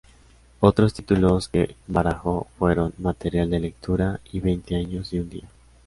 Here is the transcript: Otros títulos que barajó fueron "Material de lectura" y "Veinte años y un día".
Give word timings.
Otros 0.61 0.95
títulos 0.95 1.47
que 1.47 1.75
barajó 1.85 2.47
fueron 2.57 2.91
"Material 2.97 3.51
de 3.51 3.59
lectura" 3.59 4.19
y 4.31 4.39
"Veinte 4.39 4.75
años 4.75 5.13
y 5.13 5.19
un 5.19 5.29
día". 5.29 5.47